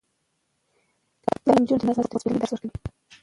[1.23, 2.77] تعلیم نجونو ته د نظم او دسپلین درس ورکوي.